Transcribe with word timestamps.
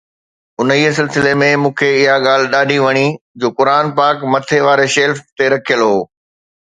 انهيءَ 0.61 0.91
سلسلي 0.99 1.33
۾ 1.41 1.49
مون 1.65 1.73
کي 1.81 1.89
اها 1.97 2.15
ڳالهه 2.25 2.49
ڏاڍي 2.53 2.77
وڻي 2.85 3.05
جو 3.39 3.47
قرآن 3.59 3.85
پاڪ 3.99 4.15
مٿي 4.31 4.59
واري 4.67 4.87
شيلف 4.95 5.19
تي 5.37 5.45
رکيل 5.53 5.81
هو 5.89 5.95